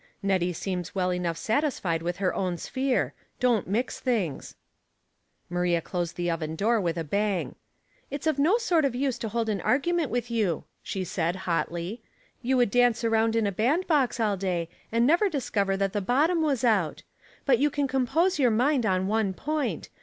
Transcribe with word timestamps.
Nettie 0.23 0.51
seems 0.51 0.95
well 0.95 1.13
enough 1.13 1.37
satis 1.37 1.77
fied 1.77 2.01
with 2.01 2.17
her 2.17 2.33
own 2.33 2.57
sphere. 2.57 3.13
DoiTt 3.39 3.67
mix 3.67 3.99
things" 3.99 4.55
Maiia 5.51 5.83
closed 5.83 6.15
the 6.15 6.27
oven 6.31 6.55
door 6.55 6.81
with 6.81 6.97
a 6.97 7.03
bang. 7.03 7.53
*' 7.81 8.09
It's 8.09 8.25
of 8.25 8.39
no 8.39 8.57
sort 8.57 8.83
of 8.83 8.95
use 8.95 9.19
to 9.19 9.29
hold 9.29 9.47
an 9.47 9.61
argument 9.61 10.09
with 10.09 10.31
you," 10.31 10.63
she 10.81 11.03
said, 11.03 11.35
hotly.'' 11.45 12.01
You 12.41 12.57
Avould 12.57 12.71
dance 12.71 13.03
around 13.03 13.35
in 13.35 13.45
a 13.45 13.51
bandbox 13.51 14.19
all 14.19 14.39
da3% 14.39 14.69
and 14.91 15.05
never 15.05 15.29
discover 15.29 15.77
that 15.77 15.93
the 15.93 16.01
bottom 16.01 16.41
was 16.41 16.63
out; 16.63 17.03
but 17.45 17.59
you 17.59 17.69
can 17.69 17.87
compose 17.87 18.39
your 18.39 18.49
mind 18.49 18.87
on 18.87 19.05
one 19.05 19.35
point. 19.35 19.89